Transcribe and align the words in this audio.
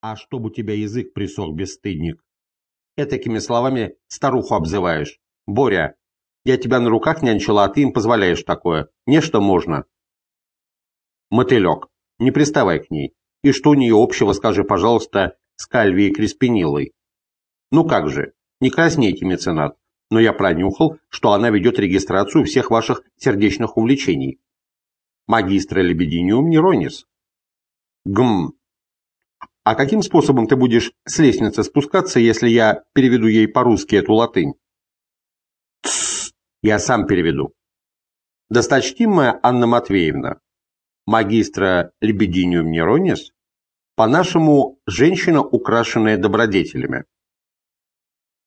А 0.00 0.16
чтоб 0.16 0.44
у 0.44 0.50
тебя 0.50 0.74
язык 0.74 1.12
присох, 1.12 1.54
бесстыдник. 1.54 2.24
Этакими 2.96 3.38
словами 3.38 3.96
старуху 4.06 4.54
обзываешь. 4.54 5.18
Боря, 5.46 5.96
я 6.44 6.56
тебя 6.56 6.80
на 6.80 6.88
руках 6.88 7.22
нянчила, 7.22 7.64
а 7.64 7.68
ты 7.68 7.82
им 7.82 7.92
позволяешь 7.92 8.42
такое. 8.42 8.88
Нечто 9.06 9.40
можно. 9.40 9.84
Мотылек, 11.30 11.88
не 12.18 12.30
приставай 12.30 12.80
к 12.80 12.90
ней. 12.90 13.14
И 13.42 13.52
что 13.52 13.70
у 13.70 13.74
нее 13.74 13.94
общего, 13.96 14.32
скажи, 14.32 14.64
пожалуйста, 14.64 15.36
с 15.56 15.66
Кальвией 15.66 16.12
Креспинилой? 16.12 16.92
Ну 17.70 17.86
как 17.86 18.08
же, 18.08 18.32
не 18.60 18.70
краснейте, 18.70 19.24
меценат, 19.24 19.76
но 20.10 20.18
я 20.18 20.32
пронюхал, 20.32 20.98
что 21.08 21.32
она 21.32 21.50
ведет 21.50 21.78
регистрацию 21.78 22.44
всех 22.44 22.70
ваших 22.70 23.02
сердечных 23.16 23.76
увлечений. 23.76 24.40
Магистра 25.26 25.80
Лебединиум 25.80 26.48
Неронис. 26.48 27.06
Гм. 28.04 28.57
А 29.68 29.74
каким 29.74 30.00
способом 30.00 30.46
ты 30.46 30.56
будешь 30.56 30.92
с 31.04 31.18
лестницы 31.18 31.62
спускаться, 31.62 32.18
если 32.18 32.48
я 32.48 32.84
переведу 32.94 33.26
ей 33.26 33.46
по-русски 33.46 33.96
эту 33.96 34.14
латынь? 34.14 34.54
Тссс, 35.82 36.32
я 36.62 36.78
сам 36.78 37.06
переведу. 37.06 37.52
Досточтимая 38.48 39.38
Анна 39.42 39.66
Матвеевна, 39.66 40.40
магистра 41.04 41.92
Лебединиум 42.00 42.70
Неронис, 42.70 43.32
по-нашему, 43.94 44.80
женщина, 44.86 45.42
украшенная 45.42 46.16
добродетелями. 46.16 47.04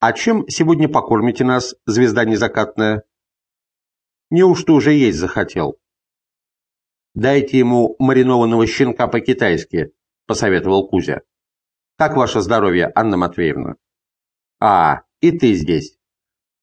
А 0.00 0.12
чем 0.14 0.48
сегодня 0.48 0.88
покормите 0.88 1.44
нас, 1.44 1.76
звезда 1.86 2.24
незакатная? 2.24 3.04
Неужто 4.30 4.72
уже 4.72 4.92
есть 4.94 5.18
захотел? 5.18 5.78
Дайте 7.14 7.56
ему 7.56 7.94
маринованного 8.00 8.66
щенка 8.66 9.06
по-китайски, 9.06 9.92
посоветовал 10.26 10.88
Кузя. 10.88 11.22
Как 11.96 12.16
ваше 12.16 12.40
здоровье, 12.40 12.90
Анна 12.94 13.16
Матвеевна? 13.16 13.76
А, 14.60 15.02
и 15.20 15.30
ты 15.30 15.54
здесь. 15.54 15.96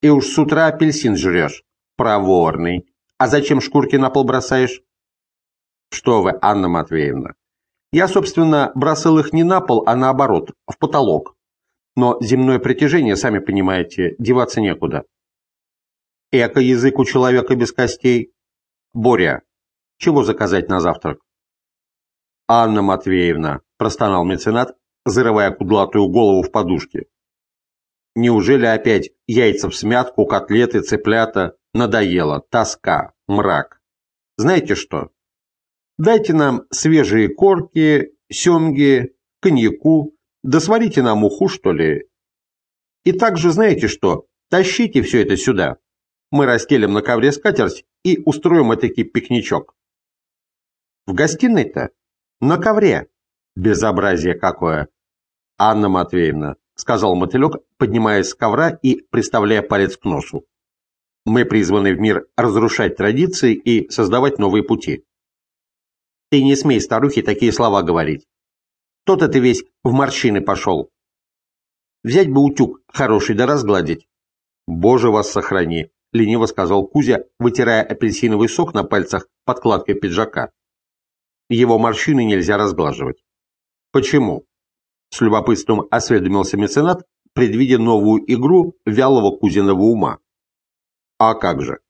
И 0.02 0.10
уж 0.10 0.26
с 0.28 0.38
утра 0.38 0.68
апельсин 0.68 1.16
жрешь. 1.16 1.64
Проворный. 1.96 2.88
А 3.18 3.28
зачем 3.28 3.62
шкурки 3.62 3.96
на 3.96 4.10
пол 4.10 4.24
бросаешь? 4.24 4.82
Что 5.92 6.22
вы, 6.22 6.38
Анна 6.42 6.68
Матвеевна. 6.68 7.36
Я, 7.92 8.08
собственно, 8.08 8.72
бросал 8.76 9.20
их 9.20 9.34
не 9.34 9.44
на 9.44 9.62
пол, 9.62 9.84
а 9.86 9.96
наоборот, 9.96 10.52
в 10.66 10.78
потолок. 10.78 11.36
Но 11.96 12.18
земное 12.22 12.58
притяжение, 12.60 13.16
сами 13.16 13.40
понимаете, 13.40 14.16
деваться 14.18 14.62
некуда. 14.62 15.04
Эко 16.32 16.62
язык 16.62 16.98
у 16.98 17.06
человека 17.06 17.56
без 17.56 17.74
костей. 17.74 18.34
Боря, 18.94 19.44
чего 19.98 20.24
заказать 20.24 20.70
на 20.70 20.80
завтрак? 20.80 21.20
Анна 22.54 22.82
Матвеевна, 22.82 23.62
простонал 23.78 24.26
меценат, 24.26 24.76
зарывая 25.06 25.52
кудлатую 25.52 26.10
голову 26.10 26.44
в 26.44 26.52
подушке. 26.52 27.06
Неужели 28.14 28.66
опять 28.66 29.12
яйца 29.26 29.70
в 29.70 29.76
смятку, 29.76 30.26
котлеты, 30.26 30.82
цыплята? 30.82 31.56
Надоело, 31.74 32.42
тоска, 32.50 33.14
мрак. 33.26 33.82
Знаете 34.36 34.76
что? 34.76 35.12
Дайте 35.98 36.34
нам 36.34 36.64
свежие 36.72 37.30
корки, 37.30 38.12
семги, 38.30 39.16
коньяку, 39.40 40.14
да 40.44 40.60
сварите 40.60 41.02
нам 41.04 41.24
уху, 41.24 41.48
что 41.48 41.72
ли. 41.72 42.10
И 43.06 43.14
также 43.14 43.54
знаете 43.54 43.88
что? 43.88 44.28
Тащите 44.50 45.04
все 45.04 45.22
это 45.22 45.38
сюда. 45.38 45.78
Мы 46.32 46.46
расстелим 46.46 46.92
на 46.92 47.02
ковре 47.02 47.32
скатерть 47.32 47.86
и 48.04 48.22
устроим 48.26 48.74
этакий 48.74 49.06
пикничок. 49.06 49.74
В 51.06 51.14
гостиной-то? 51.14 51.92
На 52.44 52.58
ковре. 52.58 53.08
Безобразие 53.56 54.34
какое. 54.34 54.90
Анна 55.60 55.90
Матвеевна, 55.90 56.56
сказал 56.74 57.16
мотылек, 57.16 57.62
поднимаясь 57.78 58.30
с 58.30 58.34
ковра 58.34 58.72
и 58.82 59.04
приставляя 59.12 59.62
палец 59.62 59.96
к 59.96 60.06
носу. 60.06 60.48
Мы 61.24 61.46
призваны 61.46 61.94
в 61.94 62.00
мир 62.00 62.26
разрушать 62.36 62.98
традиции 62.98 63.54
и 63.54 63.88
создавать 63.92 64.40
новые 64.40 64.64
пути. 64.64 65.06
Ты 66.32 66.42
не 66.42 66.56
смей 66.56 66.82
старухе 66.82 67.22
такие 67.22 67.52
слова 67.52 67.84
говорить. 67.84 68.26
То-то 69.06 69.28
ты 69.28 69.38
весь 69.38 69.64
в 69.84 69.92
морщины 69.92 70.42
пошел. 70.42 70.90
Взять 72.04 72.32
бы 72.32 72.42
утюг 72.42 72.82
хороший 72.88 73.36
да 73.36 73.46
разгладить. 73.46 74.08
Боже 74.66 75.12
вас 75.12 75.32
сохрани, 75.32 75.92
лениво 76.12 76.48
сказал 76.48 76.88
Кузя, 76.88 77.24
вытирая 77.38 77.84
апельсиновый 77.84 78.50
сок 78.50 78.74
на 78.74 78.84
пальцах 78.84 79.28
подкладкой 79.46 79.94
пиджака. 79.94 80.50
Его 81.54 81.78
морщины 81.78 82.24
нельзя 82.24 82.56
разглаживать. 82.56 83.26
Почему? 83.92 84.46
С 85.10 85.20
любопытством 85.20 85.86
осведомился 85.92 86.56
меценат, 86.56 87.06
предвидя 87.34 87.78
новую 87.78 88.24
игру 88.34 88.78
вялого 88.86 89.38
кузиного 89.38 89.82
ума. 89.82 90.20
А 91.18 91.36
как 91.36 91.62
же? 91.62 91.82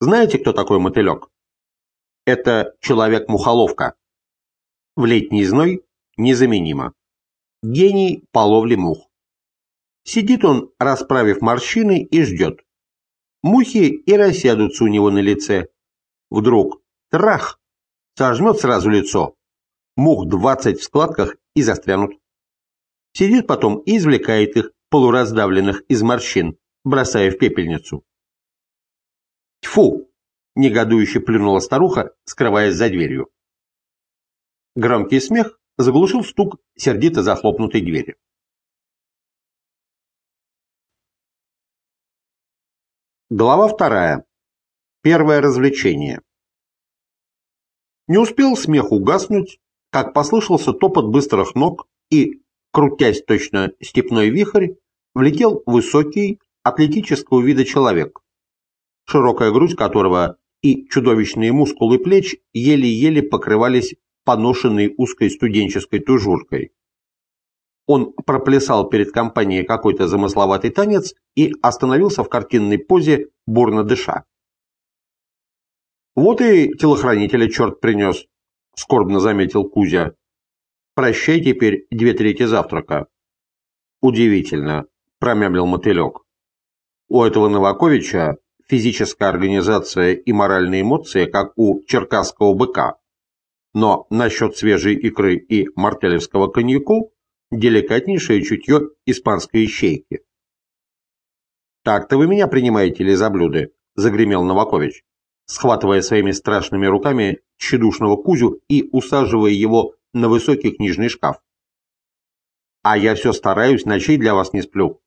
Знаете, 0.00 0.38
кто 0.38 0.52
такой 0.52 0.80
мотылек? 0.80 1.30
Это 2.26 2.76
человек-мухоловка. 2.80 3.94
В 4.96 5.06
летний 5.06 5.46
зной 5.46 5.82
незаменимо. 6.18 6.92
Гений 7.62 8.28
по 8.32 8.40
ловле 8.40 8.76
мух. 8.76 9.08
Сидит 10.02 10.44
он, 10.44 10.70
расправив 10.78 11.40
морщины, 11.40 12.02
и 12.02 12.22
ждет. 12.22 12.60
Мухи 13.42 13.88
и 13.88 14.12
рассядутся 14.14 14.84
у 14.84 14.88
него 14.88 15.10
на 15.10 15.20
лице. 15.20 15.68
Вдруг 16.28 16.82
трах! 17.08 17.58
Сожмет 18.16 18.60
сразу 18.60 18.90
лицо. 18.90 19.34
Мух 19.96 20.28
двадцать 20.28 20.80
в 20.80 20.84
складках 20.84 21.36
и 21.54 21.62
застрянут. 21.62 22.12
Сидит 23.12 23.48
потом 23.48 23.78
и 23.80 23.96
извлекает 23.96 24.56
их, 24.56 24.70
полураздавленных 24.88 25.82
из 25.88 26.02
морщин, 26.02 26.56
бросая 26.84 27.30
в 27.32 27.38
пепельницу. 27.38 28.04
Тьфу! 29.60 30.10
Негодующе 30.54 31.18
плюнула 31.18 31.58
старуха, 31.58 32.14
скрываясь 32.24 32.76
за 32.76 32.88
дверью. 32.88 33.32
Громкий 34.76 35.18
смех 35.18 35.58
заглушил 35.76 36.22
стук 36.22 36.60
сердито 36.76 37.24
захлопнутой 37.24 37.80
двери. 37.80 38.16
Глава 43.30 43.66
вторая. 43.66 44.24
Первое 45.02 45.40
развлечение. 45.40 46.20
Не 48.06 48.18
успел 48.18 48.56
смех 48.56 48.92
угаснуть, 48.92 49.60
как 49.90 50.12
послышался 50.12 50.72
топот 50.72 51.06
быстрых 51.06 51.54
ног 51.54 51.86
и, 52.10 52.42
крутясь 52.72 53.22
точно 53.22 53.72
степной 53.80 54.28
вихрь, 54.28 54.74
влетел 55.14 55.62
высокий, 55.66 56.40
атлетического 56.64 57.42
вида 57.42 57.64
человек, 57.64 58.20
широкая 59.04 59.52
грудь 59.52 59.76
которого 59.76 60.38
и 60.62 60.88
чудовищные 60.88 61.52
мускулы 61.52 61.98
плеч 61.98 62.36
еле-еле 62.54 63.22
покрывались 63.22 63.94
поношенной 64.24 64.94
узкой 64.96 65.30
студенческой 65.30 66.00
тужуркой. 66.00 66.72
Он 67.86 68.14
проплясал 68.14 68.88
перед 68.88 69.12
компанией 69.12 69.62
какой-то 69.62 70.08
замысловатый 70.08 70.70
танец 70.70 71.14
и 71.36 71.52
остановился 71.60 72.24
в 72.24 72.30
картинной 72.30 72.78
позе, 72.78 73.28
бурно 73.46 73.84
дыша. 73.84 74.24
«Вот 76.14 76.40
и 76.40 76.68
телохранителя 76.76 77.48
черт 77.48 77.80
принес»,— 77.80 78.26
скорбно 78.76 79.18
заметил 79.18 79.68
Кузя. 79.68 80.14
«Прощай 80.94 81.40
теперь 81.40 81.86
две 81.90 82.12
трети 82.12 82.44
завтрака». 82.44 83.08
«Удивительно»,— 84.00 84.86
промямлил 85.18 85.66
мотылек. 85.66 86.20
«У 87.08 87.22
этого 87.22 87.48
Новаковича 87.48 88.36
физическая 88.68 89.28
организация 89.28 90.14
и 90.14 90.32
моральные 90.32 90.82
эмоции, 90.82 91.26
как 91.26 91.52
у 91.56 91.82
черкасского 91.84 92.54
быка. 92.54 92.96
Но 93.72 94.06
насчет 94.08 94.56
свежей 94.56 94.94
икры 94.94 95.36
и 95.36 95.68
мартелевского 95.74 96.46
коньяку 96.46 97.12
деликатнейшее 97.50 98.42
чутье 98.42 98.90
испанской 99.04 99.64
ищейки. 99.64 100.20
«Так-то 101.82 102.18
вы 102.18 102.28
меня 102.28 102.46
принимаете 102.46 103.02
ли 103.02 103.16
за 103.16 103.30
блюды?»– 103.30 103.72
загремел 103.96 104.44
Новакович 104.44 105.02
схватывая 105.46 106.02
своими 106.02 106.30
страшными 106.30 106.86
руками 106.86 107.40
тщедушного 107.56 108.16
Кузю 108.16 108.60
и 108.68 108.88
усаживая 108.92 109.50
его 109.50 109.94
на 110.12 110.28
высокий 110.28 110.70
книжный 110.70 111.08
шкаф. 111.08 111.40
«А 112.82 112.96
я 112.96 113.14
все 113.14 113.32
стараюсь, 113.32 113.84
ночей 113.84 114.16
для 114.16 114.34
вас 114.34 114.52
не 114.52 114.62
сплю». 114.62 115.00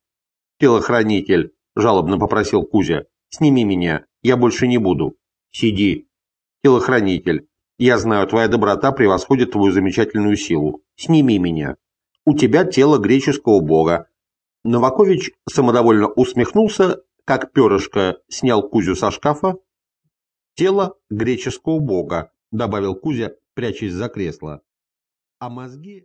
«Телохранитель»,— 0.60 1.54
жалобно 1.75 2.18
попросил 2.18 2.63
Кузя,— 2.63 3.06
«сними 3.30 3.63
меня, 3.63 4.06
я 4.24 4.38
больше 4.38 4.68
не 4.68 4.78
буду». 4.78 5.16
«Сиди». 5.51 6.07
«Телохранитель, 6.63 7.48
я 7.78 7.98
знаю, 8.00 8.28
твоя 8.28 8.48
доброта 8.48 8.92
превосходит 8.92 9.51
твою 9.51 9.72
замечательную 9.72 10.36
силу. 10.36 10.81
Сними 10.95 11.38
меня. 11.38 11.78
У 12.25 12.36
тебя 12.36 12.66
тело 12.66 12.98
греческого 12.98 13.60
бога». 13.60 14.10
Новакович 14.63 15.31
самодовольно 15.48 16.07
усмехнулся, 16.07 17.04
как 17.24 17.51
перышко 17.51 18.18
снял 18.28 18.68
Кузю 18.68 18.95
со 18.95 19.12
шкафа, 19.12 19.57
Тело 20.57 21.00
греческого 21.12 21.80
бога, 21.80 22.31
добавил 22.51 22.95
Кузя, 22.95 23.36
прячась 23.54 23.94
за 23.94 24.09
кресло. 24.09 24.62
А 25.38 25.50
мозги 25.50 26.01